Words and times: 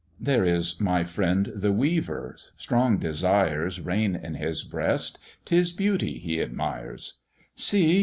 There 0.19 0.43
is 0.43 0.79
my 0.81 1.03
friend 1.03 1.53
the 1.55 1.71
Weaver: 1.71 2.35
strong 2.57 2.97
desires 2.97 3.79
Reign 3.79 4.15
in 4.15 4.33
his 4.33 4.63
breast; 4.63 5.19
'tis 5.45 5.71
beauty 5.73 6.17
he 6.17 6.41
admires: 6.41 7.19
See! 7.55 7.99